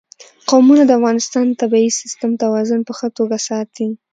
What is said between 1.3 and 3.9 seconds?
د طبعي سیسټم توازن په ښه توګه ساتي.